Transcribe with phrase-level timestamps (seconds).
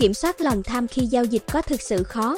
[0.00, 2.36] Kiểm soát lòng tham khi giao dịch có thực sự khó.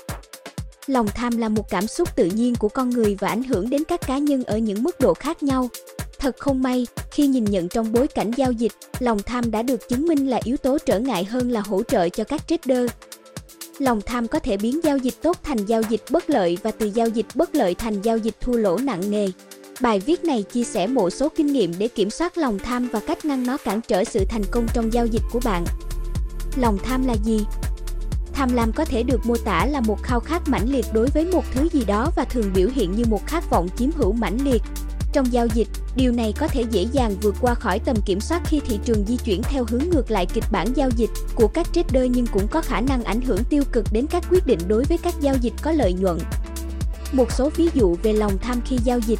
[0.87, 3.85] Lòng tham là một cảm xúc tự nhiên của con người và ảnh hưởng đến
[3.85, 5.69] các cá nhân ở những mức độ khác nhau.
[6.19, 9.89] Thật không may, khi nhìn nhận trong bối cảnh giao dịch, lòng tham đã được
[9.89, 12.91] chứng minh là yếu tố trở ngại hơn là hỗ trợ cho các trader.
[13.79, 16.87] Lòng tham có thể biến giao dịch tốt thành giao dịch bất lợi và từ
[16.95, 19.29] giao dịch bất lợi thành giao dịch thua lỗ nặng nề.
[19.81, 23.01] Bài viết này chia sẻ một số kinh nghiệm để kiểm soát lòng tham và
[23.01, 25.65] cách ngăn nó cản trở sự thành công trong giao dịch của bạn.
[26.57, 27.45] Lòng tham là gì?
[28.33, 31.25] Tham lam có thể được mô tả là một khao khát mãnh liệt đối với
[31.25, 34.45] một thứ gì đó và thường biểu hiện như một khát vọng chiếm hữu mãnh
[34.45, 34.63] liệt.
[35.13, 38.43] Trong giao dịch, điều này có thể dễ dàng vượt qua khỏi tầm kiểm soát
[38.45, 41.67] khi thị trường di chuyển theo hướng ngược lại kịch bản giao dịch của các
[41.73, 44.85] trader nhưng cũng có khả năng ảnh hưởng tiêu cực đến các quyết định đối
[44.85, 46.19] với các giao dịch có lợi nhuận.
[47.13, 49.19] Một số ví dụ về lòng tham khi giao dịch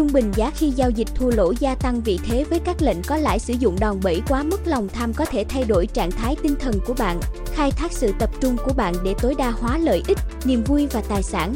[0.00, 3.02] Trung bình giá khi giao dịch thua lỗ gia tăng vị thế với các lệnh
[3.06, 6.10] có lãi sử dụng đòn bẩy quá mức lòng tham có thể thay đổi trạng
[6.10, 7.20] thái tinh thần của bạn,
[7.54, 10.86] khai thác sự tập trung của bạn để tối đa hóa lợi ích, niềm vui
[10.86, 11.54] và tài sản.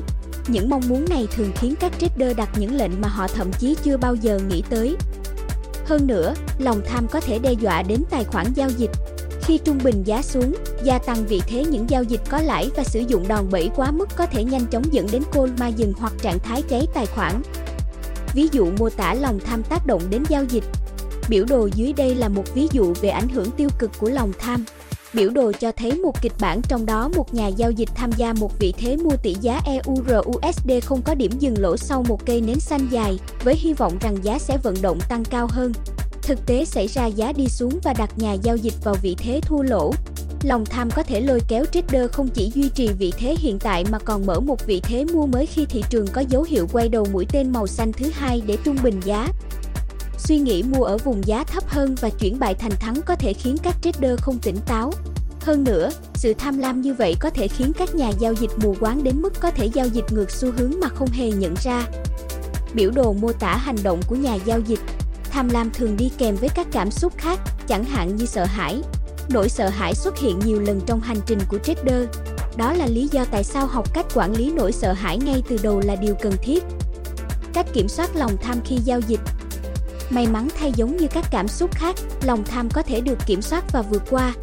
[0.48, 3.76] Những mong muốn này thường khiến các trader đặt những lệnh mà họ thậm chí
[3.84, 4.96] chưa bao giờ nghĩ tới.
[5.86, 8.90] Hơn nữa, lòng tham có thể đe dọa đến tài khoản giao dịch.
[9.42, 12.84] Khi trung bình giá xuống, gia tăng vị thế những giao dịch có lãi và
[12.84, 15.92] sử dụng đòn bẩy quá mức có thể nhanh chóng dẫn đến call ma dừng
[15.98, 17.42] hoặc trạng thái cháy tài khoản.
[18.34, 20.64] Ví dụ mô tả lòng tham tác động đến giao dịch.
[21.28, 24.32] Biểu đồ dưới đây là một ví dụ về ảnh hưởng tiêu cực của lòng
[24.38, 24.64] tham.
[25.14, 28.32] Biểu đồ cho thấy một kịch bản trong đó một nhà giao dịch tham gia
[28.32, 32.40] một vị thế mua tỷ giá EUR-USD không có điểm dừng lỗ sau một cây
[32.40, 35.72] nến xanh dài, với hy vọng rằng giá sẽ vận động tăng cao hơn.
[36.22, 39.40] Thực tế xảy ra giá đi xuống và đặt nhà giao dịch vào vị thế
[39.40, 39.92] thua lỗ.
[40.44, 43.84] Lòng tham có thể lôi kéo trader không chỉ duy trì vị thế hiện tại
[43.90, 46.88] mà còn mở một vị thế mua mới khi thị trường có dấu hiệu quay
[46.88, 49.28] đầu mũi tên màu xanh thứ hai để trung bình giá.
[50.18, 53.32] Suy nghĩ mua ở vùng giá thấp hơn và chuyển bại thành thắng có thể
[53.32, 54.92] khiến các trader không tỉnh táo.
[55.40, 58.76] Hơn nữa, sự tham lam như vậy có thể khiến các nhà giao dịch mù
[58.80, 61.86] quáng đến mức có thể giao dịch ngược xu hướng mà không hề nhận ra.
[62.74, 64.80] Biểu đồ mô tả hành động của nhà giao dịch.
[65.30, 68.82] Tham lam thường đi kèm với các cảm xúc khác, chẳng hạn như sợ hãi,
[69.28, 72.08] Nỗi sợ hãi xuất hiện nhiều lần trong hành trình của trader.
[72.56, 75.58] Đó là lý do tại sao học cách quản lý nỗi sợ hãi ngay từ
[75.62, 76.64] đầu là điều cần thiết.
[77.54, 79.20] Cách kiểm soát lòng tham khi giao dịch
[80.10, 83.42] May mắn thay giống như các cảm xúc khác, lòng tham có thể được kiểm
[83.42, 84.34] soát và vượt qua.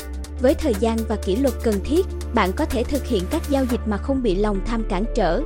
[0.41, 3.65] Với thời gian và kỷ luật cần thiết, bạn có thể thực hiện các giao
[3.65, 5.41] dịch mà không bị lòng tham cản trở.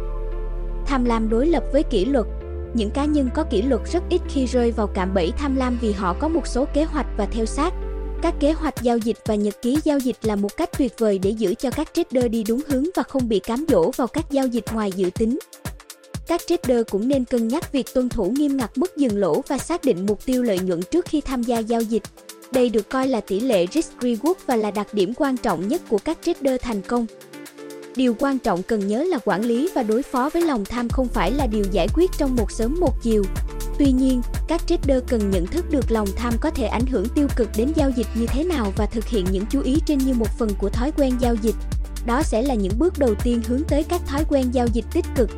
[0.86, 2.26] Tham lam đối lập với kỷ luật
[2.74, 5.78] Những cá nhân có kỷ luật rất ít khi rơi vào cạm bẫy tham lam
[5.82, 7.74] vì họ có một số kế hoạch và theo sát.
[8.22, 11.20] Các kế hoạch giao dịch và nhật ký giao dịch là một cách tuyệt vời
[11.20, 14.32] để giữ cho các trader đi đúng hướng và không bị cám dỗ vào các
[14.32, 15.40] giao dịch ngoài dự tính.
[16.28, 19.58] Các trader cũng nên cân nhắc việc tuân thủ nghiêm ngặt mức dừng lỗ và
[19.58, 22.04] xác định mục tiêu lợi nhuận trước khi tham gia giao dịch.
[22.52, 25.98] Đây được coi là tỷ lệ risk-reward và là đặc điểm quan trọng nhất của
[25.98, 27.06] các trader thành công.
[27.96, 31.08] Điều quan trọng cần nhớ là quản lý và đối phó với lòng tham không
[31.08, 33.24] phải là điều giải quyết trong một sớm một chiều.
[33.80, 37.28] Tuy nhiên, các trader cần nhận thức được lòng tham có thể ảnh hưởng tiêu
[37.36, 40.14] cực đến giao dịch như thế nào và thực hiện những chú ý trên như
[40.14, 41.56] một phần của thói quen giao dịch.
[42.06, 45.06] Đó sẽ là những bước đầu tiên hướng tới các thói quen giao dịch tích
[45.16, 45.30] cực.